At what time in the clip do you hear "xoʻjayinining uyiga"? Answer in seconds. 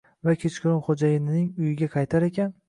0.87-1.91